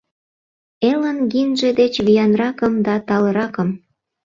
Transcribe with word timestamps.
Элын 0.91 1.17
гимнже 1.33 1.69
деч 1.79 1.93
виянракым 2.05 2.73
да 2.85 2.95
талыракым. 3.07 3.69